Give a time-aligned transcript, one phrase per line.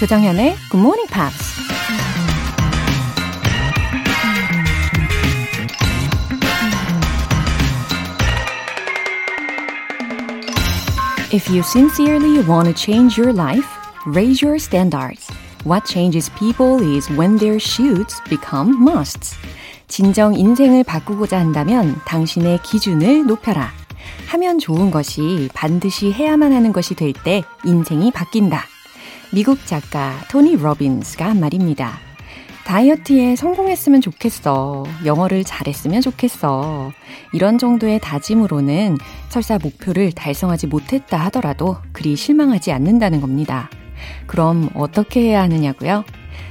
[0.00, 1.60] 조정현의 Good Morning Pops.
[11.30, 13.68] If you sincerely want to change your life,
[14.06, 15.30] raise your standards.
[15.66, 19.36] What changes people is when their shoulds become musts.
[19.86, 23.70] 진정 인생을 바꾸고자 한다면 당신의 기준을 높여라.
[24.28, 28.69] 하면 좋은 것이 반드시 해야만 하는 것이 될 때 인생이 바뀐다.
[29.32, 31.98] 미국 작가 토니 로빈스가 한 말입니다.
[32.64, 34.84] 다이어트에 성공했으면 좋겠어.
[35.04, 36.92] 영어를 잘했으면 좋겠어.
[37.32, 38.98] 이런 정도의 다짐으로는
[39.28, 43.70] 설사 목표를 달성하지 못했다 하더라도 그리 실망하지 않는다는 겁니다.
[44.26, 46.04] 그럼 어떻게 해야 하느냐고요?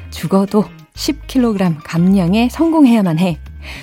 [0.10, 3.38] 죽어도 10kg 감량에 성공해야만 해.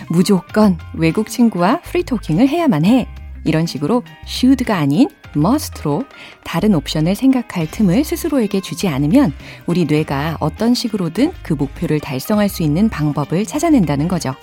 [0.09, 3.07] 무조건 외국 친구와 프리토킹을 해야만 해.
[3.45, 6.04] 이런 식으로 should가 아닌 must로
[6.45, 9.32] 다른 옵션을 생각할 틈을 스스로에게 주지 않으면
[9.66, 14.34] 우리 뇌가 어떤 식으로든 그 목표를 달성할 수 있는 방법을 찾아낸다는 거죠.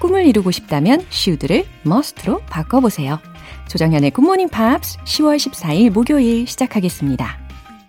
[0.00, 3.18] 꿈을 이루고 싶다면 should를 must로 바꿔보세요.
[3.68, 7.44] 조정현의 굿모닝 팝스 10월 14일 목요일 시작하겠습니다.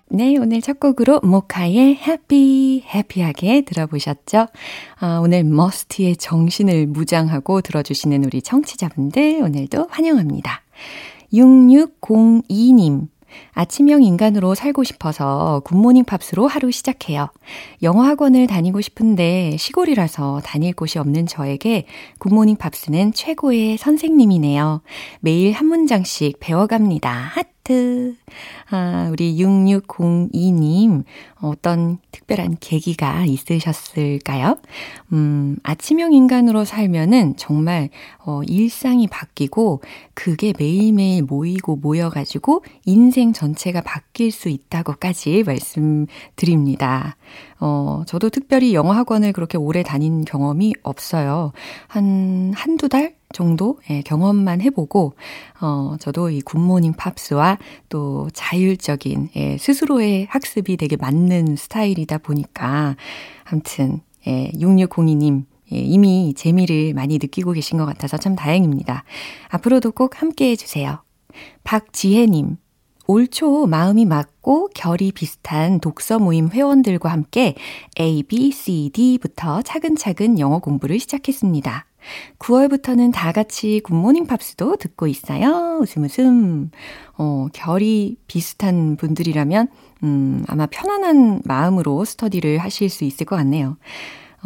[0.08, 4.48] 네, 오늘 첫 곡으로 모카의 Happy, happy하게 들어보셨죠?
[5.00, 10.62] 아, 오늘 must의 정신을 무장하고 들어주시는 우리 청취자분들 오늘도 환영합니다.
[11.36, 13.08] 6602님.
[13.52, 17.28] 아침형 인간으로 살고 싶어서 굿모닝 팝스로 하루 시작해요.
[17.84, 21.86] 영어 학원을 다니고 싶은데 시골이라서 다닐 곳이 없는 저에게
[22.20, 24.82] 굿모닝 팝스는 최고의 선생님이네요.
[25.20, 27.34] 매일 한 문장씩 배워갑니다.
[27.66, 28.16] 하트.
[28.70, 31.04] 아, 우리 6602님,
[31.42, 34.58] 어떤 특별한 계기가 있으셨을까요?
[35.14, 37.90] 음, 아침형 인간으로 살면은 정말,
[38.24, 39.82] 어, 일상이 바뀌고,
[40.14, 47.18] 그게 매일매일 모이고 모여가지고, 인생 전체가 바뀔 수 있다고까지 말씀드립니다.
[47.60, 51.52] 어, 저도 특별히 영어 학원을 그렇게 오래 다닌 경험이 없어요.
[51.88, 53.16] 한, 한두 달?
[53.34, 55.16] 정도 예, 경험만 해보고
[55.62, 57.58] 어 저도 이 굿모닝 팝스와
[57.90, 62.96] 또 자율적인 예, 스스로의 학습이 되게 맞는 스타일이다 보니까
[63.44, 69.04] 아무튼 예, 6602님 예, 이미 재미를 많이 느끼고 계신 것 같아서 참 다행입니다.
[69.50, 71.02] 앞으로도 꼭 함께 해주세요.
[71.64, 72.58] 박지혜님,
[73.08, 77.56] 올초 마음이 맞고 결이 비슷한 독서 모임 회원들과 함께
[78.00, 81.86] A, B, C, D부터 차근차근 영어 공부를 시작했습니다.
[82.40, 85.80] 9월부터는 다 같이 굿모닝 팝스도 듣고 있어요.
[85.82, 86.72] 웃음 웃음.
[87.18, 89.68] 어, 결이 비슷한 분들이라면,
[90.04, 93.78] 음, 아마 편안한 마음으로 스터디를 하실 수 있을 것 같네요.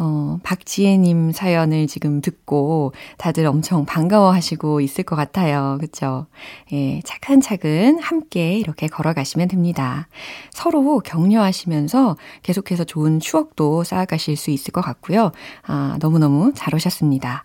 [0.02, 5.76] 어, 박지혜님 사연을 지금 듣고 다들 엄청 반가워 하시고 있을 것 같아요.
[5.78, 6.26] 그쵸?
[6.72, 10.08] 예, 차근차근 함께 이렇게 걸어가시면 됩니다.
[10.52, 15.32] 서로 격려하시면서 계속해서 좋은 추억도 쌓아가실 수 있을 것 같고요.
[15.66, 17.44] 아, 너무너무 잘 오셨습니다.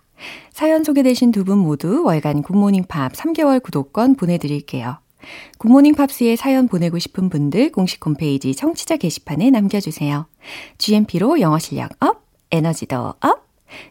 [0.52, 5.00] 사연 소개되신 두 분 모두 월간 굿모닝 팝 3개월 구독권 보내드릴게요.
[5.58, 10.28] 굿모닝 팝스에 사연 보내고 싶은 분들 공식 홈페이지 청취자 게시판에 남겨주세요.
[10.78, 13.46] GMP로 영어 실력 up, 에너지도 up!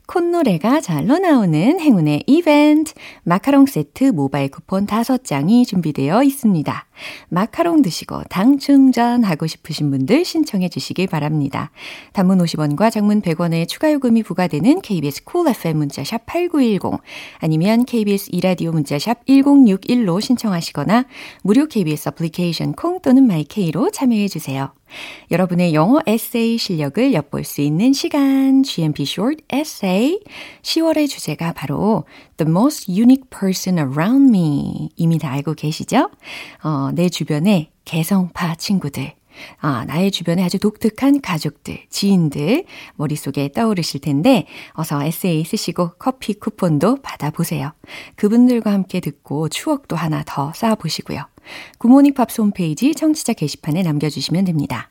[0.06, 6.86] 콧노래가 절로 나오는 행운의 이벤트 마카롱 세트 모바일 쿠폰 5장이 준비되어 있습니다.
[7.28, 11.70] 마카롱 드시고 당 충전하고 싶으신 분들 신청해 주시길 바랍니다.
[12.12, 17.00] 단문 50원과 장문 100원의 추가 요금이 부과되는 KBS 쿨 cool FM 문자샵 8910
[17.38, 21.06] 아니면 KBS 이라디오 문자샵 1061로 신청하시거나
[21.42, 24.72] 무료 KBS 애플리케이션 콩 또는 마이케이로 참여해 주세요.
[25.30, 30.20] 여러분의 영어 에세이 실력을 엿볼 수 있는 시간 GMP Short Essay
[30.62, 32.04] 10월의 주제가 바로
[32.36, 36.10] The most unique person around me 이미 다 알고 계시죠?
[36.62, 39.14] 어, 내 주변의 개성파 친구들
[39.60, 47.02] 아, 나의 주변에 아주 독특한 가족들, 지인들 머릿속에 떠오르실 텐데 어서 에세이 쓰시고 커피 쿠폰도
[47.02, 47.72] 받아보세요.
[48.16, 51.26] 그분들과 함께 듣고 추억도 하나 더 쌓아보시고요.
[51.78, 54.90] 굿모닝 팝스 홈페이지 청취자 게시판에 남겨주시면 됩니다.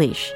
[0.00, 0.32] English.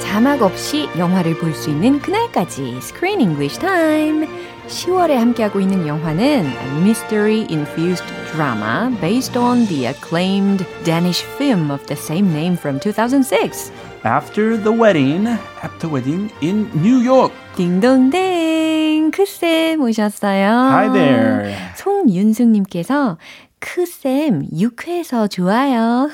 [0.00, 4.26] 자막 없이 영화를 볼 수 있는 그날까지 Screen English Time.
[4.66, 8.04] 10월에 함께하고 있는 영화는 A Mystery Infused
[8.34, 13.70] Drama based on the acclaimed Danish film of the same name from 2006.
[14.02, 15.28] After the wedding,
[15.62, 17.32] after wedding in New York.
[17.54, 20.50] 딩동댕 크쌤 오셨어요.
[20.50, 21.54] Hi there.
[21.76, 23.18] 송윤숙님께서
[23.60, 26.10] 크쌤 유쾌해서 좋아요.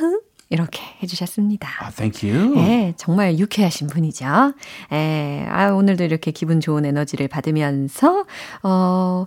[0.50, 1.68] 이렇게 해주셨습니다.
[1.80, 2.54] Oh, thank you.
[2.56, 4.52] 네, 정말 유쾌하신 분이죠.
[4.92, 8.24] 예, 아, 오늘도 이렇게 기분 좋은 에너지를 받으면서,
[8.64, 9.26] 어,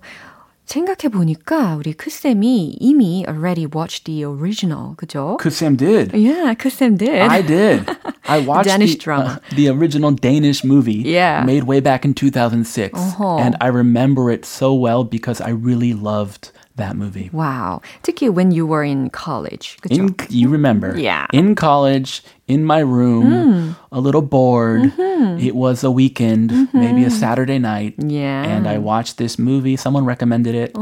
[0.67, 5.39] 생각해 보니까 우리 크쌤이 이미 already watched the original, 그죠?
[5.41, 6.13] Cause Sam did.
[6.13, 7.23] Yeah, 크쌤 did.
[7.23, 7.89] I did.
[8.29, 9.41] I watched Danish the, drama.
[9.41, 11.43] uh, the original Danish movie Yeah.
[11.47, 12.93] made way back in 2006.
[13.01, 13.39] Uh-huh.
[13.39, 17.31] And I remember it so well because I really loved that movie.
[17.33, 17.81] Wow.
[18.03, 19.97] 특히 when you were in college, 그죠?
[20.05, 20.93] In, you remember.
[20.99, 21.27] Yeah.
[21.33, 24.93] In college, in my room, a little bored.
[25.39, 27.95] It was a weekend, maybe a Saturday night.
[27.99, 28.43] Yeah.
[28.45, 29.77] And I watched this movie.
[29.77, 30.73] Someone recommended it.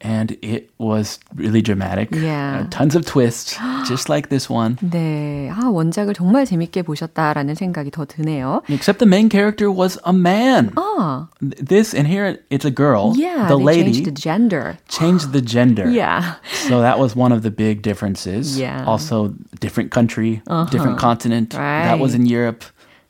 [0.00, 2.14] And it was really dramatic.
[2.14, 2.60] Yeah.
[2.62, 3.58] Uh, tons of twists,
[3.88, 4.76] just like this one.
[4.80, 5.50] 네.
[5.50, 8.62] 아, 원작을 정말 재밌게 보셨다라는 생각이 더 드네요.
[8.68, 10.70] Except the main character was a man.
[10.76, 13.14] 아, Th- This, and here it's a girl.
[13.16, 14.78] yeah, the they lady changed the gender.
[14.88, 15.90] changed the gender.
[15.90, 16.34] Yeah.
[16.68, 18.54] So that was one of the big differences.
[18.56, 18.84] Yeah.
[18.86, 21.51] Also, different country, different continent.
[21.51, 22.63] That was in Europe.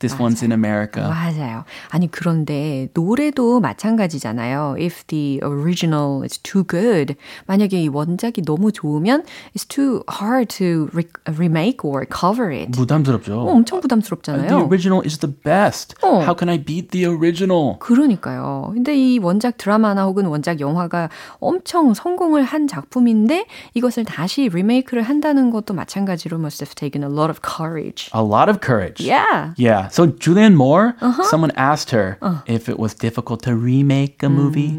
[0.03, 1.01] This one's in America.
[1.07, 1.63] 맞아요.
[1.89, 4.75] 아니 그런데 노래도 마찬가지잖아요.
[4.77, 7.15] If the original is too good,
[7.47, 9.23] 만약에 이 원작이 너무 좋으면
[9.55, 11.07] it's too hard to re-
[11.39, 12.71] remake or cover it.
[12.71, 13.39] 부담스럽죠.
[13.39, 14.67] 어, 엄청 The 부담스럽잖아요.
[14.67, 15.95] original is the best.
[16.03, 16.19] 어.
[16.21, 17.77] How can I beat the original?
[17.79, 18.71] 그러니까요.
[18.73, 21.09] 근데 이 원작 드라마나 혹은 원작 영화가
[21.39, 27.29] 엄청 성공을 한 작품인데 이것을 다시 리메이크를 한다는 것도 마찬가지로 must have taken a lot
[27.29, 28.09] of courage.
[28.15, 28.99] A lot of courage.
[29.03, 29.53] Yeah.
[29.57, 29.89] Yeah.
[29.95, 31.23] So Julianne Moore, Uh-huh.
[31.31, 32.17] someone asked her
[32.47, 34.71] if it was difficult to remake a movie.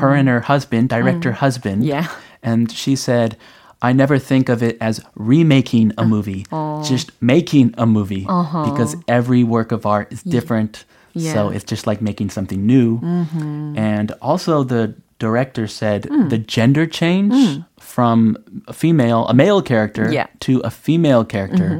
[0.00, 1.82] Her and her husband, director husband.
[1.82, 2.06] Mm, Yeah.
[2.42, 3.36] And she said,
[3.88, 6.82] I never think of it as remaking a movie, Oh.
[6.92, 8.26] just making a movie
[8.68, 10.72] because every work of art is different.
[10.76, 11.28] So Uh-huh.
[11.28, 11.34] Yeah.
[11.34, 11.54] Mm-hmm.
[11.56, 12.98] it's just like making something new.
[13.92, 16.00] And also the director said
[16.34, 17.34] the gender change
[17.94, 20.12] from a female, a male character Mm.
[20.18, 20.26] Yeah.
[20.46, 21.70] to a female character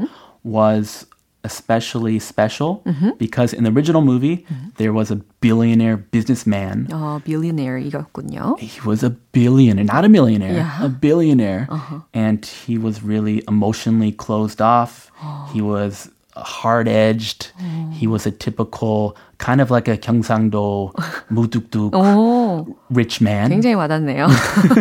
[0.43, 1.05] was
[1.46, 2.82] especially special
[3.18, 4.46] because in the original movie
[4.78, 8.58] there was a billionaire businessman 어, billionaire이었군요.
[8.58, 10.84] he was a billionaire, not a millionaire, Yeah.
[10.84, 11.68] a billionaire.
[12.14, 15.12] And he was really emotionally closed off.
[15.52, 17.52] He was hard edged.
[17.92, 20.92] He was a typical, kind of like a 경상도
[21.30, 23.50] 무뚝뚝 오, rich man.
[23.50, 24.28] 굉장히 와닿네요.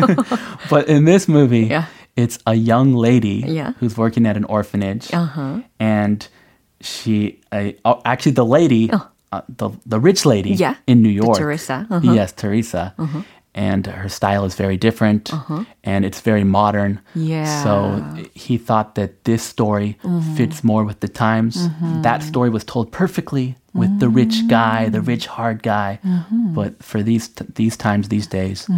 [0.70, 1.86] But in this movie, Yeah.
[2.16, 3.74] it's a young lady Yeah.
[3.80, 5.12] who's working at an orphanage.
[5.14, 5.60] Uh-huh.
[5.80, 6.26] And
[6.81, 8.91] she, uh, oh, actually, the lady,
[9.33, 10.75] uh, the, the rich lady Yeah.
[10.87, 11.39] in New The York.
[11.39, 11.87] Teresa.
[11.91, 12.13] Uh-huh.
[12.13, 12.95] Yes, Teresa.
[13.55, 15.33] And her style is very different
[15.83, 17.01] and it's very modern.
[17.17, 17.65] Yeah.
[17.65, 19.99] So he thought that this story
[20.37, 21.69] fits more with the times.
[22.03, 25.99] That story was told perfectly with the rich guy, the rich hard guy.
[26.55, 28.69] But for these these times, these days,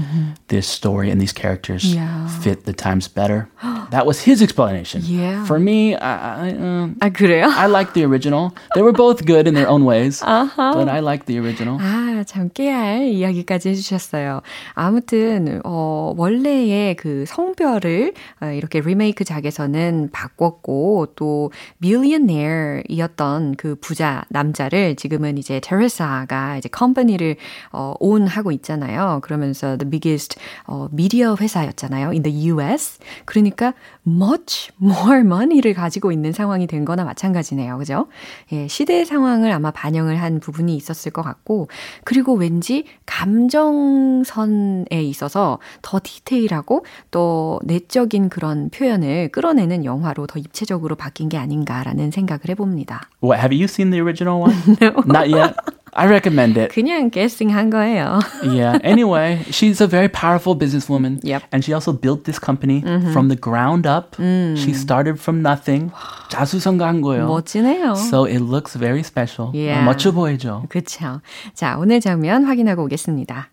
[0.48, 2.28] this story and these characters Yeah.
[2.40, 3.48] fit the times better.
[3.90, 5.02] that was his explanation.
[5.04, 5.44] Yeah.
[5.44, 7.46] For me, I, I, uh, 아, 그래요?
[7.48, 8.54] I like the original.
[8.74, 11.78] They were both good in their own ways, but I like the original.
[11.80, 14.42] 아, 참 깨알 이야기까지 해주셨어요.
[14.74, 21.50] 아무튼 어, 원래의 그 성별을 어, 이렇게 리메이크작에서는 바꿨고 또
[21.82, 27.36] millionaire이었던 그 부자 남자를 지금은 이제 테레사가 이제 컴퍼니를
[27.72, 29.20] 어, 온하고 있잖아요.
[29.22, 32.10] 그러면서 the biggest 어, 미디어 회사였잖아요.
[32.10, 32.98] in the US.
[33.24, 33.74] 그러니까
[34.06, 37.78] much more money를 가지고 있는 상황이 된 거나 마찬가지네요.
[37.78, 38.06] 그죠?
[38.52, 41.68] 예, 시대의 상황을 아마 반영을 한 부분이 있었을 것 같고,
[42.04, 51.28] 그리고 왠지 감정선에 있어서 더 디테일하고 또 내적인 그런 표현을 끌어내는 영화로 더 입체적으로 바뀐
[51.28, 53.08] 게 아닌가라는 생각을 해봅니다.
[53.22, 54.56] What have you seen the original one?
[54.80, 55.02] no.
[55.06, 55.54] Not yet.
[55.97, 56.73] I recommend it.
[56.73, 58.19] 그냥 게스팅 한 거예요.
[58.43, 58.79] Yeah.
[58.83, 61.21] Anyway, she's a very powerful businesswoman.
[61.23, 61.43] Yep.
[61.53, 62.81] And she also built this company
[63.13, 64.15] from the ground up.
[64.19, 65.91] She started from nothing.
[66.29, 67.27] 자수성가한 거예요.
[67.27, 67.95] 멋지네요.
[67.95, 69.51] So it looks very special.
[69.55, 69.85] Yeah.
[69.85, 70.63] 멋져 보이죠.
[70.67, 71.21] 그렇죠.
[71.53, 73.47] 자, 오늘 장면 확인하고 오겠습니다.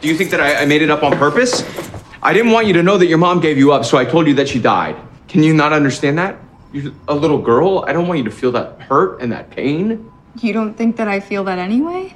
[0.00, 1.62] Do you think that I, I made it up on purpose?
[2.22, 4.26] I didn't want you to know that your mom gave you up, so I told
[4.26, 4.96] you that she died.
[5.28, 6.34] Can you not understand that?
[6.72, 7.84] You're a little girl.
[7.86, 10.10] I don't want you to feel that hurt and that pain.
[10.41, 12.15] You don't think that I feel that anyway?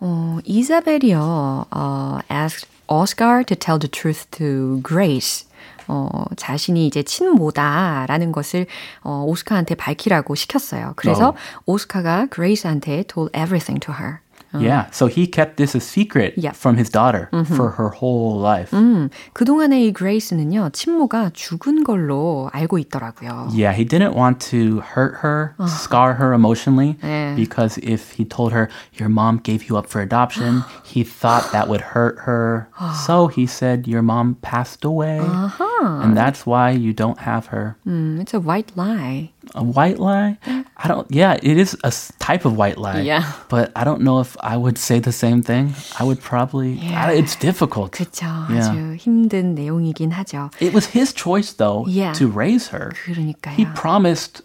[0.00, 5.46] 어, 이사벨이요, 어, asked Oscar to tell the truth to Grace.
[5.86, 8.66] 어, 자신이 이제 친모다라는 것을
[9.02, 10.94] 어, 오스카한테 밝히라고 시켰어요.
[10.96, 11.34] 그래서
[11.66, 14.20] 오스카가 그레이스한테 told everything to her.
[14.53, 16.53] Yeah, so he kept this a secret Yeah.
[16.53, 18.71] from his daughter for her whole life.
[18.73, 23.49] 음, 그동안에 이 그레이스는요, 친모가 죽은 걸로 알고 있더라고요.
[23.53, 27.35] Yeah, he didn't want to hurt her, scar her emotionally, 네.
[27.35, 31.67] because if he told her, your mom gave you up for adoption, he thought that
[31.69, 32.69] would hurt her.
[33.05, 35.21] so he said, your mom passed away,
[35.79, 37.77] and that's why you don't have her.
[37.85, 39.29] 음, it's a white lie.
[39.53, 40.39] A white lie?
[40.84, 43.00] I don't, yeah, it is a type of white lie.
[43.00, 43.24] Yeah.
[43.48, 45.72] But I don't know if I would say the same thing.
[45.98, 47.06] I would probably, Yeah.
[47.08, 47.92] I- it's difficult.
[47.96, 48.26] 그쵸.
[48.52, 48.68] Yeah.
[48.68, 50.50] 아주 힘든 내용이긴 하죠.
[50.60, 52.12] It was his choice, though, Yeah.
[52.18, 52.90] to raise her.
[53.06, 53.56] 그러니까요.
[53.56, 54.44] He promised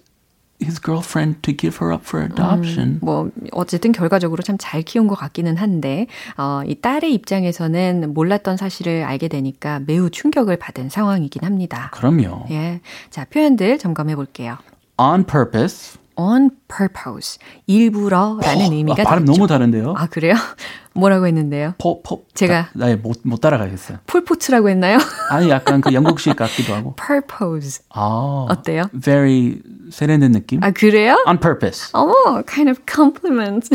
[0.63, 2.99] his girlfriend to give her up for adoption.
[3.01, 9.03] 뭐 어쨌든 결과적으로 참 잘 키운 것 같기는 한데 어, 이 딸의 입장에서는 몰랐던 사실을
[9.03, 11.89] 알게 되니까 매우 충격을 받은 상황이긴 합니다.
[11.93, 12.45] 그럼요.
[12.51, 12.79] 예,
[13.09, 14.57] 자 표현들 점검해 볼게요.
[14.97, 15.98] On purpose.
[16.21, 19.31] On purpose 일부러라는 아, 의미가 발음 되겠죠.
[19.37, 19.93] 너무 다른데요?
[19.97, 20.33] 아 그래요?
[20.93, 21.75] 뭐라고 했는데요?
[21.77, 23.99] 포, 포, 제가- 나, 네, 못, 못 따라가겠어요.
[24.05, 24.97] 풀포츠라고 했나요?
[25.31, 26.95] 아니, 약간 그 영국식 같기도 하고.
[26.97, 28.83] purpose 아, 어때요?
[29.01, 29.61] very
[29.91, 30.61] 세련된 느낌?
[30.61, 31.15] 아 그래요?
[31.25, 31.89] On purpose.
[31.93, 33.69] 어머, kind of compliment.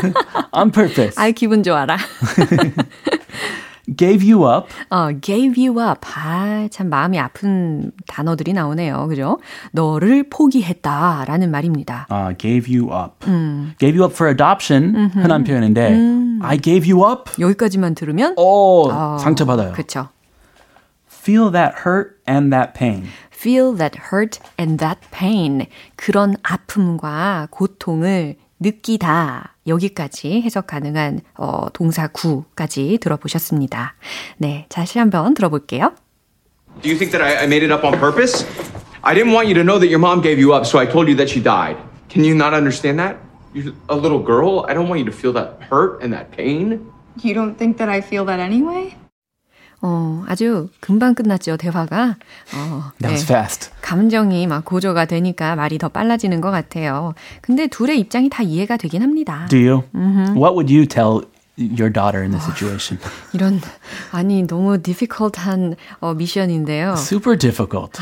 [0.52, 1.14] On purpose.
[1.22, 1.98] 아 기분 좋아라.
[4.00, 4.66] Gave you up.
[4.88, 6.00] 어, gave you up.
[6.16, 9.06] 아, 참 마음이 아픈 단어들이 나오네요.
[9.08, 9.38] 그죠?
[9.72, 12.06] 너를 포기했다 라는 말입니다.
[12.10, 13.26] Uh, gave you up.
[13.78, 15.10] Gave you up for adoption.
[15.12, 15.98] 흔한 표현인데,
[16.40, 17.30] I gave you up.
[17.38, 19.72] 여기까지만 들으면 오, 어, 상처받아요.
[19.72, 20.08] 그렇죠.
[21.06, 23.04] Feel that hurt and that pain.
[23.30, 25.66] feel that hurt and that pain.
[25.96, 29.55] 그런 아픔과 고통을 느끼다.
[29.67, 33.95] 여기까지 해석 가능한 어, 동사 구까지 들어보셨습니다.
[34.37, 35.93] 네, 다시 한번 들어볼게요.
[36.81, 38.45] Do you think that I, I made it up on purpose?
[39.01, 41.07] I didn't want you to know that your mom gave you up, so I told
[41.07, 41.77] you that she died.
[42.09, 43.17] Can you not understand that?
[43.53, 44.65] You're a little girl.
[44.67, 46.91] I don't want you to feel that hurt and that pain.
[47.21, 48.97] You don't think that I feel that anyway?
[49.82, 52.16] 어, 아주 금방 끝났죠, 대화가.
[52.54, 53.32] 어, That was 네.
[53.34, 53.70] fast.
[53.80, 57.14] 감정이 막 고조가 되니까 말이 더 빨라지는 것 같아요.
[57.40, 59.46] 근데 둘의 입장이 다 이해가 되긴 합니다.
[59.48, 59.82] Do you?
[60.36, 61.22] What would you tell
[61.56, 62.98] your daughter in this situation?
[63.32, 63.60] 이런
[64.12, 66.94] 아니 너무 difficult한 어, 미션인데요.
[66.96, 67.98] Super difficult.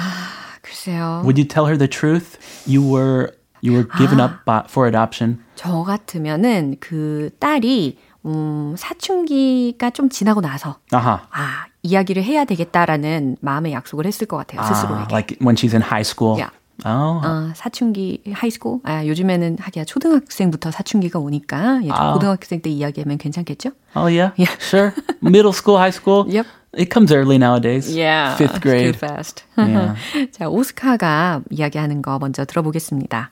[0.63, 1.23] 글쎄요.
[1.25, 2.39] Would you tell her the truth?
[2.67, 3.33] You were
[3.63, 5.41] you were given up by, for adoption.
[5.55, 11.19] 저 같으면은 그 딸이 음, 사춘기가 좀 지나고 나서 Uh-huh.
[11.31, 15.07] 아 이야기를 해야 되겠다라는 마음의 약속을 했을 것 같아요 Ah, 스스로에게.
[15.13, 16.37] like when she's in high school.
[16.39, 16.53] Yeah.
[16.87, 17.19] Oh.
[17.27, 18.79] 아, 사춘기 하이스쿨?
[18.85, 22.13] 아, 요즘에는 하기야 초등학생부터 사춘기가 오니까 예전 아.
[22.13, 23.71] 고등학생 때 이야기하면 괜찮겠죠?
[23.97, 24.31] Oh yeah.
[24.39, 24.55] Yeah.
[24.63, 24.93] Sure.
[25.21, 26.27] Middle school, high school.
[26.31, 26.47] Yep.
[26.79, 27.91] It comes early nowadays.
[27.91, 28.37] Yeah.
[28.37, 28.95] Fifth grade.
[28.95, 29.43] Too fast.
[29.59, 29.97] Yeah.
[30.31, 33.31] 자, 오스카가 이야기하는 거 먼저 들어보겠습니다.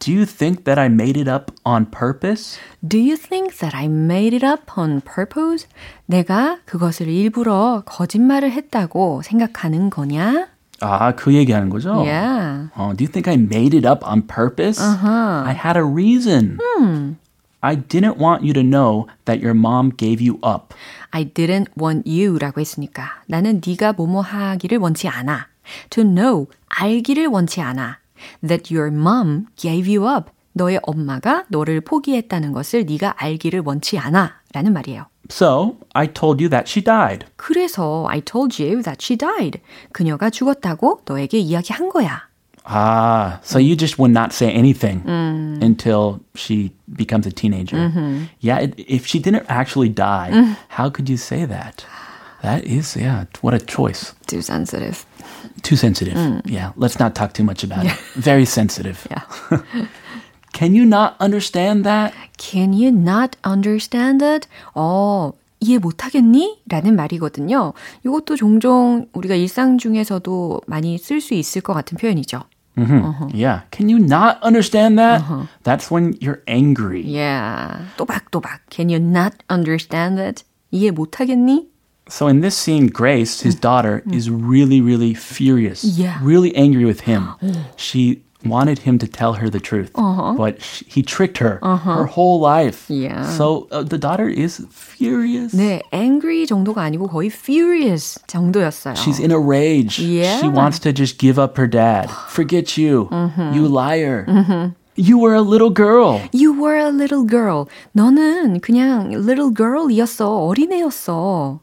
[0.00, 2.58] Do you think that I made it up on purpose?
[2.86, 5.66] Do you think that I made it up on purpose?
[6.06, 10.48] 내가 그것을 일부러 거짓말을 했다고 생각하는 거냐?
[10.80, 12.04] 아, 그 얘기하는 거죠?
[12.04, 12.68] Yeah.
[12.78, 14.78] Oh, do you think I made it up on purpose?
[14.78, 15.44] Uh-huh.
[15.46, 16.58] I had a reason.
[16.60, 17.16] Hmm.
[17.62, 20.74] I didn't want you to know that your mom gave you up.
[21.10, 25.48] I didn't want you라고 했으니까 나는 네가 뭐뭐 하기를 원치 않아.
[25.90, 27.98] To know, 알기를 원치 않아.
[28.46, 30.30] That your mom gave you up.
[30.52, 34.40] 너의 엄마가 너를 포기했다는 것을 네가 알기를 원치 않아.
[34.52, 35.06] 라는 말이에요.
[35.28, 37.26] So, I told you that she died.
[37.36, 39.60] 그래서 I told you that she died.
[39.92, 42.22] 그녀가 죽었다고 너에게 이야기한 거야.
[42.68, 47.78] Ah, so you just would not say anything until she becomes a teenager.
[48.40, 51.84] Yeah, it, if she didn't actually die, how could you say that?
[52.42, 54.14] That is, yeah, what a choice.
[54.26, 55.06] Too sensitive.
[55.61, 56.17] Too sensitive.
[56.45, 57.93] Yeah, let's not talk too much about it.
[58.15, 59.07] Very sensitive.
[59.09, 59.23] Yeah.
[60.53, 62.13] Can you not understand that?
[62.37, 64.47] Can you not understand it?
[64.75, 65.31] 어,
[65.61, 66.63] 이해 못하겠니?
[66.67, 67.73] 라는 말이거든요.
[68.05, 72.43] 이것도 종종 우리가 일상 중에서도 많이 쓸 수 있을 것 같은 표현이죠.
[73.33, 73.61] Yeah.
[73.71, 75.23] Can you not understand that?
[75.63, 77.01] That's when you're angry.
[77.05, 77.85] Yeah.
[77.97, 78.59] 또박또박.
[78.69, 80.43] Can you not understand it?
[80.71, 81.70] 이해 못하겠니?
[82.10, 85.82] So in this scene, Grace, his daughter, is really, really furious.
[85.82, 86.18] Yeah.
[86.22, 87.34] Really angry with him.
[87.76, 92.38] she wanted him to tell her the truth, but sh he tricked her her whole
[92.38, 92.86] life.
[92.88, 93.26] Yeah.
[93.26, 95.50] So uh, the daughter is furious.
[95.52, 98.94] 네, angry 정도가 아니고 거의 furious 정도였어요.
[98.94, 99.98] She's in a rage.
[99.98, 100.38] Yeah.
[100.38, 102.08] She wants to just give up her dad.
[102.30, 103.08] Forget you.
[103.52, 104.26] You liar.
[104.94, 106.22] You were a little girl.
[106.32, 107.66] You were a little girl.
[107.96, 110.46] 너는 그냥 little girl이었어.
[110.46, 111.58] 어린애였어.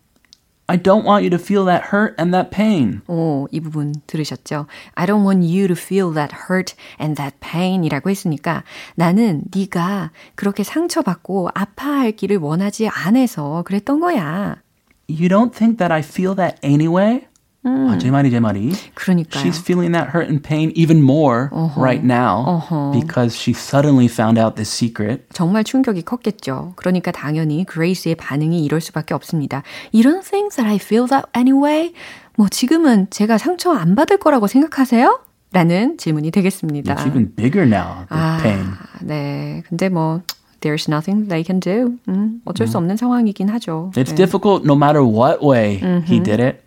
[0.68, 3.02] I don't want you to feel that hurt and that pain.
[3.08, 4.66] 오, 이 부분 들으셨죠?
[4.96, 8.63] I don't want you to feel that hurt and that pain이라고 했으니까
[8.96, 14.62] 나는 네가 그렇게 상처받고 아파할 길을 원하지 않아서 그랬던 거야.
[15.10, 17.27] You don't think that I feel that anyway?
[17.69, 18.73] 아, 제 말이 제 말이.
[18.95, 19.43] 그러니까요.
[19.43, 24.57] She's feeling that hurt and pain even more right now because she suddenly found out
[24.57, 25.25] this secret.
[25.33, 26.73] 정말 충격이 컸겠죠.
[26.77, 29.63] 그러니까 당연히 그레이스의 반응이 이럴 수밖에 없습니다.
[29.93, 31.93] You don't think that I feel that anyway?
[32.37, 35.21] 뭐 지금은 제가 상처 안 받을 거라고 생각하세요?
[35.53, 36.95] 라는 질문이 되겠습니다.
[36.95, 38.73] It's even bigger now, the 아, pain.
[39.01, 39.63] 네.
[39.69, 40.21] 근데 뭐
[40.62, 41.98] there's nothing they can do.
[42.08, 43.92] 음, 어쩔 수 없는 상황이긴 하죠.
[43.98, 44.16] It's 네.
[44.16, 46.63] difficult no matter what way he did it.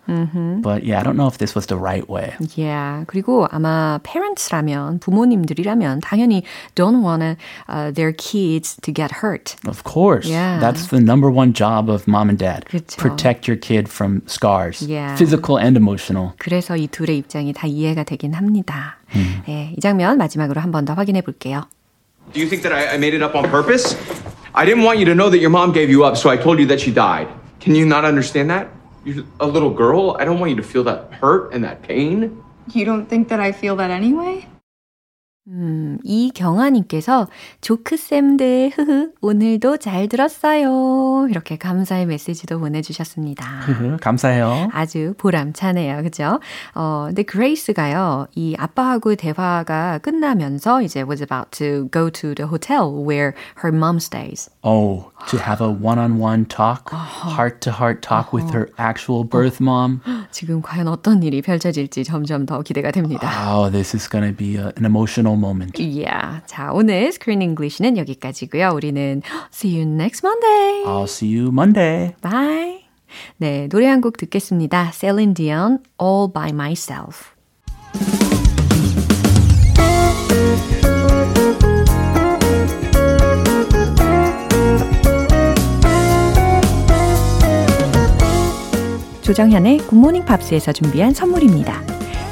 [0.62, 2.34] But yeah, I don't know if this was the right way.
[2.56, 3.04] Yeah.
[3.06, 6.42] 그리고 아마 parents라면 부모님들이라면 당연히
[6.74, 7.22] don't want
[7.68, 9.56] uh, their kids to get hurt.
[9.66, 10.28] Of course.
[10.28, 10.60] Yeah.
[10.60, 12.66] That's the number one job of mom and dad.
[12.68, 12.98] 그쵸.
[13.00, 15.16] Protect your kid from scars, Yeah.
[15.16, 16.34] physical and emotional.
[16.38, 18.98] 그래서 이 둘의 입장이 다 이해가 되긴 합니다.
[19.46, 21.62] 네, 이 장면 마지막으로 한 번 더 확인해 볼게요.
[22.33, 23.95] Do you think that I, I made it up on purpose?
[24.53, 26.59] I didn't want you to know that your mom gave you up, so I told
[26.59, 27.27] you that she died.
[27.59, 28.69] Can you not understand that?
[29.03, 30.15] You're a little girl.
[30.19, 32.43] I don't want you to feel that hurt and that pain.
[32.73, 34.47] You don't think that I feel that anyway?
[35.47, 37.27] 음, 이경아님께서
[37.61, 41.27] 조크쌤들, 흐흐, 오늘도 잘 들었어요.
[41.31, 43.43] 이렇게 감사의 메시지도 보내주셨습니다.
[43.99, 44.69] 감사해요.
[44.71, 46.03] 아주 보람차네요.
[46.03, 46.39] 그죠?
[46.75, 52.93] 어, 근데 그레이스가요, 이 아빠하고 대화가 끝나면서 이제 was about to go to the hotel
[52.93, 53.33] where
[53.63, 54.47] her mom stays.
[54.61, 60.01] Oh, to have a one-on-one talk, heart-to-heart talk with her actual birth mom.
[60.29, 63.27] 지금 과연 어떤 일이 펼쳐질지 점점 더 기대가 됩니다.
[63.27, 65.81] Wow, this is going to be an emotional moment.
[65.81, 66.41] Yeah.
[66.45, 68.71] 자, 오늘 Screen English는 여기까지고요.
[68.73, 69.21] 우리는
[69.53, 70.83] see you next Monday.
[70.85, 72.13] I'll see you Monday.
[72.21, 72.85] Bye.
[73.37, 74.91] 네, 노래 한 곡 듣겠습니다.
[74.93, 77.31] Celine Dion, All by Myself.
[89.21, 91.90] 조정현의 굿모닝 팝스에서 준비한 선물입니다.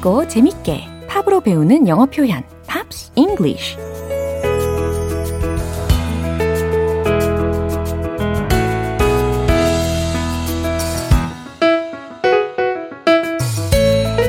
[0.00, 3.76] 쉽고 재밌게 팝으로 배우는 영어 표현 Pops English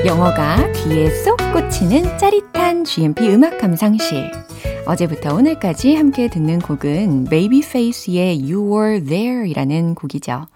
[0.05, 4.31] 영어가 귀에 쏙 꽂히는 짜릿한 GMP 음악 감상실
[4.85, 10.47] 어제부터 오늘까지 함께 듣는 곡은 Babyface의 You Were There 이라는 곡이죠.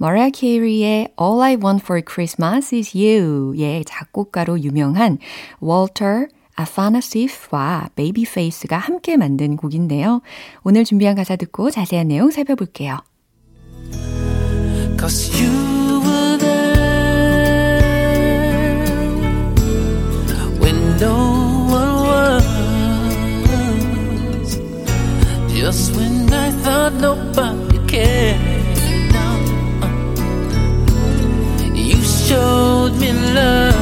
[0.00, 5.18] Mariah Carey의 All I Want for Christmas is You의 작곡가로 유명한
[5.62, 10.20] Walter Afanasieff와 베이비페이스가 함께 만든 곡인데요.
[10.62, 12.98] 오늘 준비한 가사 듣고 자세한 내용 살펴볼게요.
[14.98, 15.79] Cause you
[25.60, 28.40] Just when I thought nobody cared.
[29.12, 29.26] No.
[31.74, 33.74] You showed me love.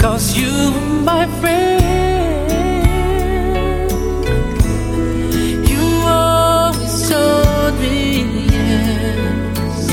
[0.00, 1.80] Cause you were my friend.
[5.70, 8.24] You always told me
[8.56, 9.90] yes,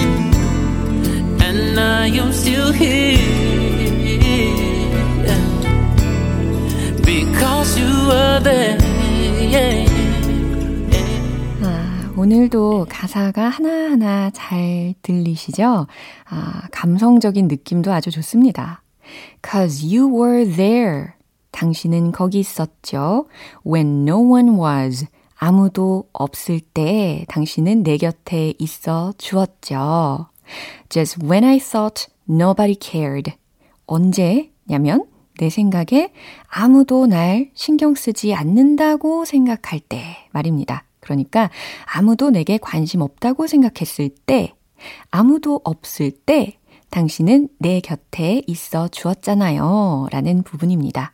[1.47, 3.48] and I am still here
[11.63, 15.85] 아, 오늘도 가사가 하나하나 잘 들리시죠?
[16.29, 18.81] 아, 감성적인 느낌도 아주 좋습니다.
[19.47, 21.09] Cause you were there.
[21.51, 23.27] 당신은 거기 있었죠.
[23.65, 25.05] When no one was.
[25.35, 30.27] 아무도 없을 때 당신은 내 곁에 있어 주었죠.
[30.89, 33.33] Just when I thought nobody cared.
[33.85, 35.05] 언제냐면
[35.39, 36.11] 내 생각에
[36.47, 40.83] 아무도 날 신경 쓰지 않는다고 생각할 때 말입니다.
[40.99, 41.49] 그러니까
[41.85, 44.53] 아무도 내게 관심 없다고 생각했을 때,
[45.09, 46.57] 아무도 없을 때
[46.89, 50.07] 당신은 내 곁에 있어 주었잖아요.
[50.11, 51.13] 라는 부분입니다.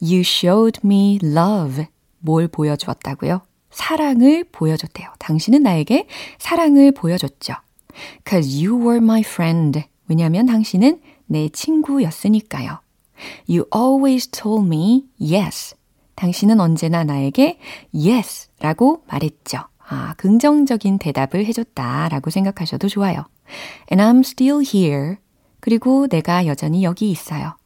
[0.00, 1.86] You showed me love.
[2.18, 3.42] 뭘 보여주었다고요?
[3.70, 5.08] 사랑을 보여줬대요.
[5.18, 6.06] 당신은 나에게
[6.38, 7.54] 사랑을 보여줬죠.
[8.28, 9.84] Cause you were my friend.
[10.08, 12.81] 왜냐면 당신은 내 친구였으니까요.
[13.48, 15.74] You always told me yes.
[16.16, 17.58] 당신은 언제나 나에게
[17.94, 19.58] yes 라고 말했죠.
[19.88, 23.24] 아, 긍정적인 대답을 해줬다 라고 생각하셔도 좋아요.
[23.90, 25.16] And I'm still here.
[25.60, 27.56] 그리고 내가 여전히 여기 있어요.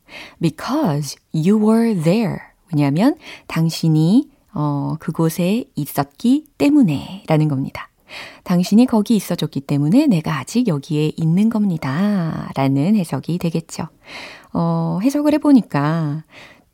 [0.41, 2.39] Because you were there.
[2.73, 3.17] 왜냐하면
[3.47, 7.89] 당신이 어, 그곳에 있었기 때문에 라는 겁니다.
[8.45, 12.51] 당신이 거기 있어줬기 때문에 내가 아직 여기에 있는 겁니다.
[12.55, 13.89] 라는 해석이 되겠죠.
[14.59, 16.25] 어, 해석을 해보니까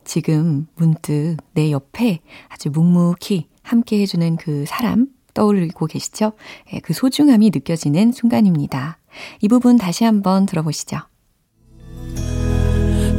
[0.04, 6.34] 지금 문득 내 옆에 아주 묵묵히 함께 해주는 그 사람 떠올리고 계시죠?
[6.72, 8.98] 예, 그 소중함이 느껴지는 순간입니다.
[9.40, 10.98] 이 부분 다시 한번 들어보시죠.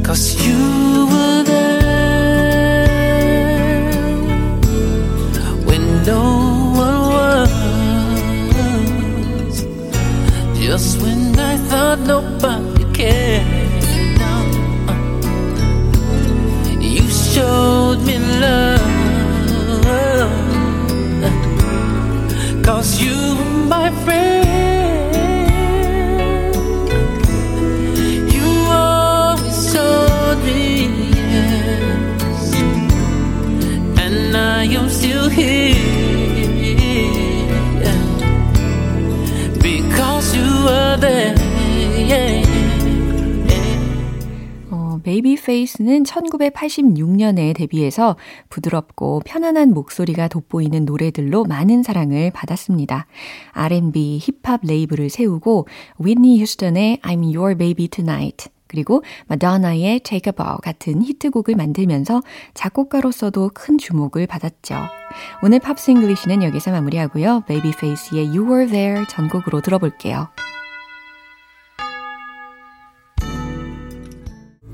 [0.02, 1.84] Cause you were there
[5.66, 7.10] when no one
[7.42, 7.52] was.
[10.58, 13.53] Just when I thought nobody cared.
[17.34, 18.80] Showed me love.
[22.62, 24.46] Cause you were my friend.
[28.34, 30.62] You always told me
[31.18, 32.54] yes.
[34.04, 35.63] And I am still here.
[45.14, 48.16] 베이비페이스는 1986년에 데뷔해서
[48.48, 53.06] 부드럽고 편안한 목소리가 돋보이는 노래들로 많은 사랑을 받았습니다.
[53.52, 60.58] R&B, 힙합 레이블을 세우고 휘트니 휴스턴의 I'm Your Baby Tonight 그리고 마돈나의 Take a Bow
[60.60, 62.20] 같은 히트곡을 만들면서
[62.54, 64.74] 작곡가로서도 큰 주목을 받았죠.
[65.44, 67.44] 오늘 Pops English는 여기서 마무리하고요.
[67.46, 70.28] 베이비페이스의 You Were There 전곡으로 들어볼게요.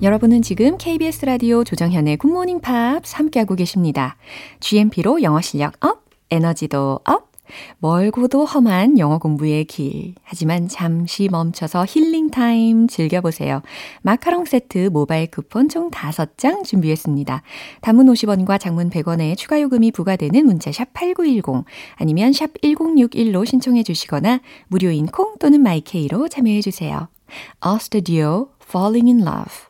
[0.03, 4.17] 여러분은 지금 KBS 라디오 조정현의 굿모닝 팝스 함께하고 계십니다.
[4.61, 7.31] GMP로 영어 실력 up, 에너지도 up,
[7.81, 10.15] 멀고도 험한 영어 공부의 길.
[10.23, 13.61] 하지만 잠시 멈춰서 힐링 타임 즐겨보세요.
[14.01, 17.43] 마카롱 세트 모바일 쿠폰 총 5장 준비했습니다.
[17.83, 24.41] 단문 50원과 장문 100원의 추가 요금이 부과되는 문자 샵 8910 아니면 샵 1061로 신청해 주시거나
[24.69, 27.09] 무료인 콩 또는 마이케이로 참여해 주세요.
[27.61, 29.70] 어스터디오 Falling in Love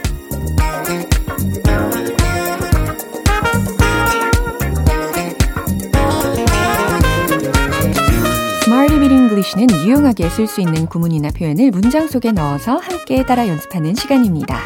[9.41, 14.59] English는 유용하게 쓸 수 있는 구문이나 표현을 문장 속에 넣어서 함께 따라 연습하는 시간입니다.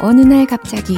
[0.00, 0.96] 어느 날 갑자기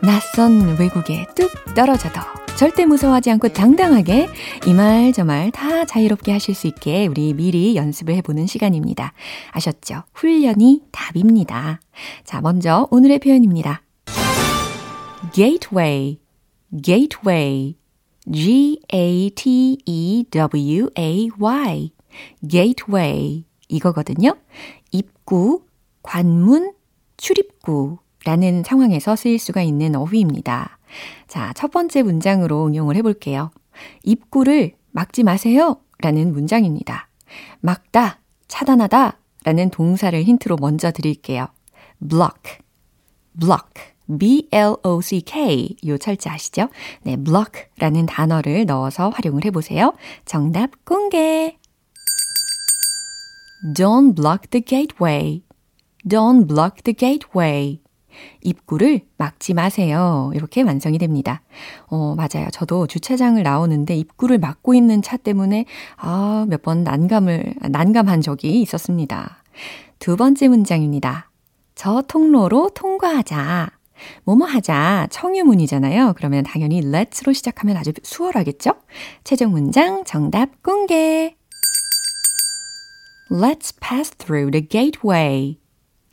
[0.00, 2.18] 낯선 외국에 뚝 떨어져도
[2.56, 4.28] 절대 무서워하지 않고 당당하게
[4.66, 9.12] 이 말 저 말 다 자유롭게 하실 수 있게 우리 미리 연습을 해보는 시간입니다.
[9.52, 10.04] 아셨죠?
[10.14, 11.80] 훈련이 답입니다.
[12.24, 13.82] 자, 먼저 오늘의 표현입니다.
[15.34, 16.18] gateway,
[16.82, 17.74] gateway,
[18.32, 19.16] G-A-T-E-W-A-Y,
[22.48, 24.36] gateway 이거거든요.
[24.92, 25.64] 입구,
[26.02, 26.72] 관문,
[27.16, 30.78] 출입구 라는 상황에서 쓰일 수가 있는 어휘입니다.
[31.28, 33.50] 자, 첫 번째 문장으로 응용을 해볼게요.
[34.02, 37.08] 입구를 막지 마세요 라는 문장입니다.
[37.60, 41.48] 막다, 차단하다 라는 동사를 힌트로 먼저 드릴게요.
[42.00, 42.58] block,
[43.38, 46.68] block, B-L-O-C-K 요 철자 아시죠?
[47.02, 49.94] 네, block 라는 단어를 넣어서 활용을 해보세요.
[50.24, 51.56] 정답 공개!
[53.64, 55.42] Don't block the gateway.
[56.06, 57.80] Don't block the gateway.
[58.42, 60.30] 입구를 막지 마세요.
[60.34, 61.42] 이렇게 완성이 됩니다.
[61.88, 62.48] 어, 맞아요.
[62.50, 65.66] 저도 주차장을 나오는데 입구를 막고 있는 차 때문에
[65.96, 69.42] 아, 몇 번 난감을 난감한 적이 있었습니다.
[69.98, 71.30] 두 번째 문장입니다.
[71.74, 73.70] 저 통로로 통과하자.
[74.24, 75.08] 뭐뭐 하자.
[75.10, 76.14] 청유문이잖아요.
[76.16, 78.72] 그러면 당연히 let's로 시작하면 아주 수월하겠죠?
[79.24, 81.35] 최종 문장 정답 공개.
[83.30, 85.58] Let's pass through the gateway.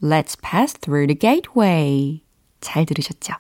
[0.02, 2.24] Let's pass through the gateway.
[2.60, 3.34] 잘 들으셨죠?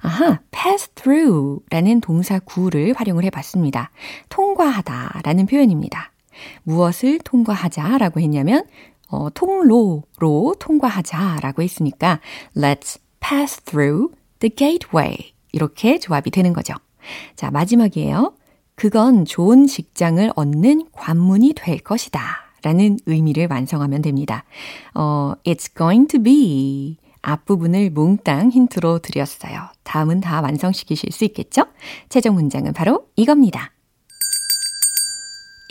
[0.00, 3.90] 아하, pass through 라는 동사 구를 활용을 해 봤습니다.
[4.30, 6.12] 통과하다 라는 표현입니다.
[6.62, 8.64] 무엇을 통과하자 라고 했냐면,
[9.08, 12.20] 어, 통로로 통과하자 라고 했으니까,
[12.56, 16.74] let's pass through the gateway 이렇게 조합이 되는 거죠.
[17.36, 18.34] 자, 마지막이에요.
[18.76, 22.49] 그건 좋은 직장을 얻는 관문이 될 것이다.
[22.62, 24.44] 라는 의미를 완성하면 됩니다.
[24.94, 29.68] 어, it's going to be 앞부분을 몽땅 힌트로 드렸어요.
[29.82, 31.64] 다음은 다 완성시키실 수 있겠죠?
[32.08, 33.72] 최종 문장은 바로 이겁니다.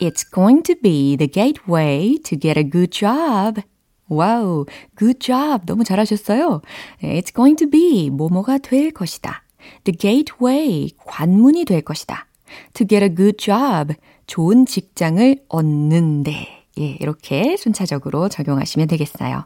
[0.02, 3.62] It's going to be the gateway to get a good job.
[4.08, 4.66] 와우,
[4.98, 5.66] good job.
[5.66, 6.62] 너무 잘하셨어요.
[7.02, 9.44] It's going to be 뭐뭐가 될 것이다.
[9.84, 12.28] The gateway, 관문이 될 것이다.
[12.74, 13.94] To get a good job,
[14.26, 16.59] 좋은 직장을 얻는데.
[16.80, 19.46] 예, 이렇게 순차적으로 적용하시면 되겠어요.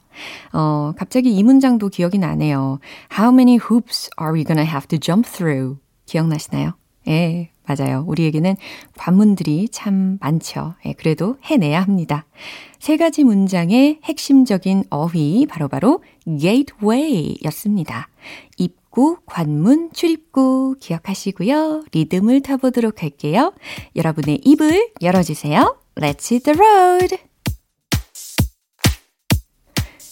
[0.53, 2.79] 어, 갑자기 이 문장도 기억이 나네요.
[3.17, 5.77] How many hoops are we gonna have to jump through?
[6.05, 6.73] 기억나시나요?
[7.07, 8.03] 예, 맞아요.
[8.07, 8.55] 우리에게는
[8.97, 10.75] 관문들이 참 많죠.
[10.85, 12.25] 예, 그래도 해내야 합니다.
[12.79, 16.03] 세 가지 문장의 핵심적인 어휘 바로바로
[16.39, 18.09] gateway 였습니다.
[18.57, 21.85] 입구, 관문, 출입구 기억하시고요.
[21.93, 23.53] 리듬을 타보도록 할게요.
[23.95, 25.82] 여러분의 입을 열어주세요.
[25.96, 27.18] Let's hit the road!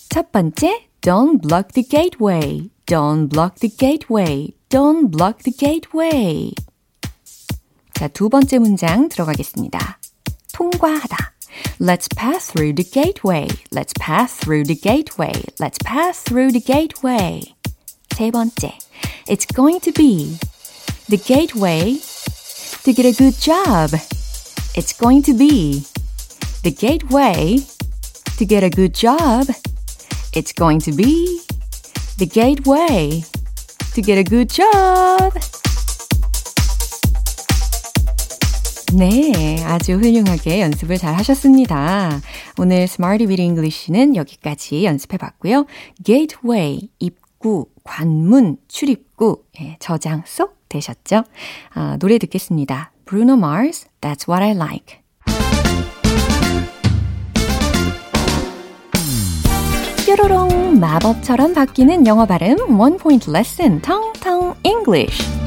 [0.09, 2.71] 첫 번째, don't block the gateway.
[2.87, 4.55] Don't block the gateway.
[4.71, 6.53] Don't block the gateway.
[7.95, 9.99] 자, 두 번째 문장 들어가겠습니다.
[10.53, 11.35] 통과하다.
[11.81, 13.49] Let's pass through the gateway.
[13.71, 15.33] Let's pass through the gateway.
[15.59, 17.55] Let's pass through the gateway.
[18.11, 18.79] 세 번째.
[19.29, 20.39] It's going to be
[21.09, 21.99] the gateway
[22.85, 23.91] to get a good job.
[24.74, 25.84] It's going to be
[26.64, 27.60] the gateway
[28.38, 29.48] to get a good job.
[30.34, 31.42] It's going to be
[32.18, 33.22] the gateway
[33.94, 35.34] to get a good job.
[38.94, 42.22] 네, 아주 훌륭하게 연습을 잘 하셨습니다.
[42.58, 45.66] 오늘 Smarty Weed English는 여기까지 연습해 봤고요.
[46.06, 51.24] Gateway, 입구, 관문, 출입구, 예, 저장 쏙 되셨죠?
[51.74, 52.94] 아, 노래 듣겠습니다.
[53.12, 55.02] Bruno Mars, That's What I Like.
[60.08, 65.41] 뾰로롱 마법처럼 바뀌는 영어 발음 원 포인트 레슨 텅텅 English.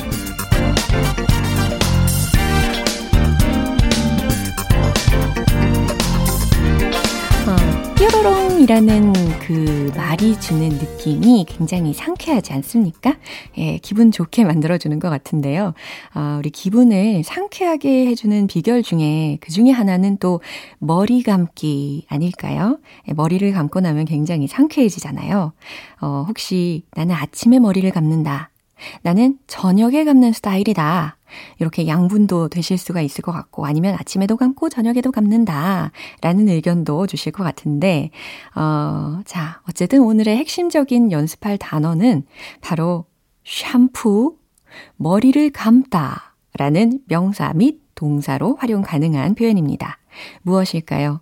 [8.64, 13.16] 뾰로롱이라는 그 말이 주는 느낌이 굉장히 상쾌하지 않습니까?
[13.58, 15.74] 예, 기분 좋게 만들어주는 것 같은데요.
[16.14, 20.40] 어, 우리 기분을 상쾌하게 해주는 비결 중에 그 중에 하나는 또
[20.78, 22.78] 머리 감기 아닐까요?
[23.08, 25.52] 예, 머리를 감고 나면 굉장히 상쾌해지잖아요.
[26.00, 28.50] 어, 혹시 나는 아침에 머리를 감는다.
[29.02, 31.16] 나는 저녁에 감는 스타일이다.
[31.58, 35.90] 이렇게 양분도 되실 수가 있을 것 같고, 아니면 아침에도 감고 저녁에도 감는다.
[36.20, 38.10] 라는 의견도 주실 것 같은데,
[38.54, 42.24] 어, 자, 어쨌든 오늘의 핵심적인 연습할 단어는
[42.60, 43.06] 바로
[43.44, 44.36] 샴푸,
[44.96, 46.34] 머리를 감다.
[46.56, 49.98] 라는 명사 및 동사로 활용 가능한 표현입니다.
[50.42, 51.20] 무엇일까요?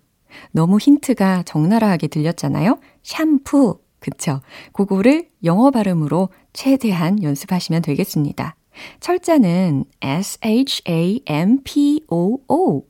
[0.51, 2.79] 너무 힌트가 적나라하게 들렸잖아요?
[3.01, 3.79] 샴푸.
[4.03, 4.41] 그쵸?
[4.73, 8.57] 그거를 영어 발음으로 최대한 연습하시면 되겠습니다.
[8.99, 11.23] 철자는 S-H-A-M-P-O-O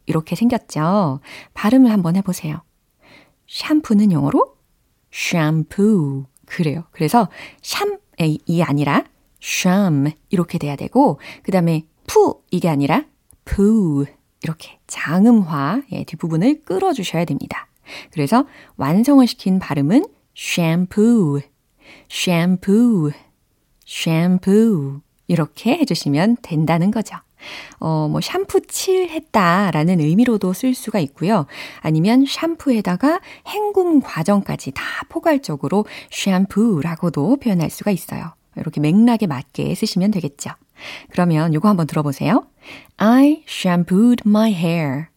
[0.07, 1.19] 이렇게 생겼죠.
[1.53, 2.63] 발음을 한번 해보세요.
[3.47, 4.55] 샴푸는 영어로
[5.11, 6.25] 샴푸.
[6.47, 6.85] 그래요.
[6.91, 7.29] 그래서
[7.61, 9.03] 샴이 아니라
[9.39, 13.05] 샴 이렇게 돼야 되고 그 다음에 푸 이게 아니라
[13.45, 14.05] 푸
[14.41, 17.67] 이렇게 장음화 예, 뒷부분을 끌어주셔야 됩니다.
[18.11, 18.47] 그래서
[18.77, 21.41] 완성을 시킨 발음은 shampoo,
[22.09, 23.11] shampoo,
[23.85, 25.01] shampoo.
[25.27, 27.15] 이렇게 해주시면 된다는 거죠.
[27.79, 31.45] 어, 뭐, 샴푸 칠했다 라는 의미로도 쓸 수가 있고요.
[31.81, 38.33] 아니면 샴푸에다가 헹굼 과정까지 다 포괄적으로 샴푸라고도 표현할 수가 있어요.
[38.55, 40.51] 이렇게 맥락에 맞게 쓰시면 되겠죠.
[41.11, 42.47] 그러면 요거 한번 들어보세요.
[42.97, 45.07] I shampooed my hair.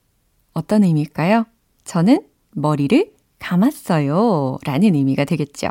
[0.52, 1.44] 어떤 의미일까요?
[1.84, 3.12] 저는 머리를
[3.46, 4.58] 감았어요.
[4.64, 5.68] 라는 의미가 되겠죠.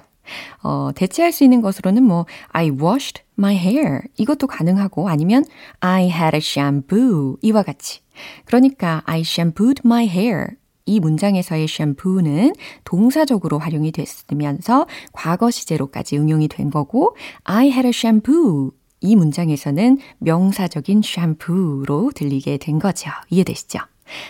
[0.63, 4.01] 어, 대체할 수 있는 것으로는 뭐, I washed my hair.
[4.17, 5.43] 이것도 가능하고, 아니면
[5.81, 7.37] I had a shampoo.
[7.41, 7.99] 이와 같이.
[8.45, 10.47] 그러니까, I shampooed my hair.
[10.85, 12.53] 이 문장에서의 샴푸는
[12.85, 18.71] 동사적으로 활용이 됐으면서 과거 시제로까지 응용이 된 거고, I had a shampoo.
[19.01, 23.11] 이 문장에서는 명사적인 샴푸로 들리게 된 거죠.
[23.29, 23.79] 이해되시죠?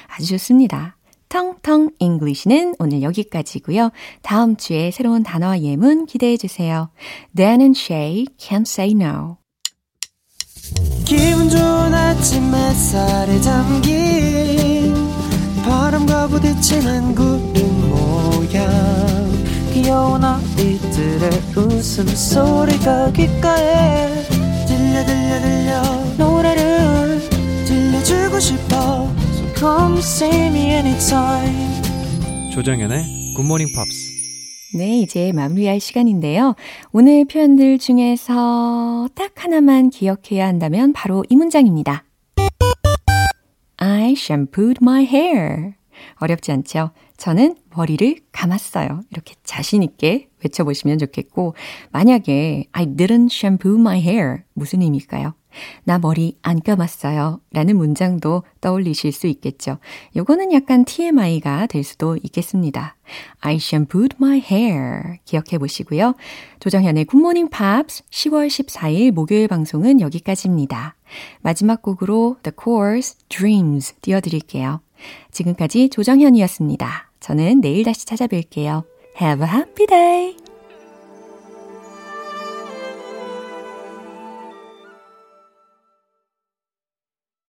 [0.08, 0.97] 아주 좋습니다.
[1.35, 3.91] 텅텅 English는 오늘 여기까지고요.
[4.21, 6.89] 다음 주에 새로운 단어와 예문 기대해 주세요.
[7.35, 9.35] Dan and Shay can't say no.
[11.03, 14.93] 기분 좋은 아침 햇살에 담긴
[15.65, 18.69] 바람과 부딪히는 구름 모양
[19.73, 24.23] 귀여운 아이들의 웃음소리가 귓가에
[24.67, 25.81] 들려 들려 들려
[26.17, 27.19] 노래를
[27.67, 29.14] 들려주고 싶어
[29.57, 31.81] come see me anytime
[32.53, 34.15] 조정연의 굿모닝 팝스
[34.77, 36.53] 네, 이제 마무리할 시간인데요.
[36.91, 42.03] 오늘 표현들 중에서 딱 하나만 기억해야 한다면 바로 이 문장입니다.
[43.77, 45.75] I shampooed my hair.
[46.15, 46.91] 어렵지 않죠?
[47.15, 48.99] 저는 머리를 감았어요.
[49.11, 51.55] 이렇게 자신있게 외쳐보시면 좋겠고,
[51.93, 54.39] 만약에 I didn't shampoo my hair.
[54.55, 55.35] 무슨 의미일까요?
[55.83, 57.39] 나 머리 안 감았어요.
[57.51, 59.77] 라는 문장도 떠올리실 수 있겠죠.
[60.15, 62.95] 요거는 약간 TMI가 될 수도 있겠습니다.
[63.39, 65.17] I shampooed my hair.
[65.25, 66.15] 기억해 보시고요.
[66.59, 70.95] 조정현의 굿모닝 팝스 10월 14일 목요일 방송은 여기까지입니다.
[71.41, 74.81] 마지막 곡으로 The Course Dreams 띄워드릴게요.
[75.31, 77.11] 지금까지 조정현이었습니다.
[77.19, 78.83] 저는 내일 다시 찾아뵐게요.
[79.21, 80.44] Have a happy day!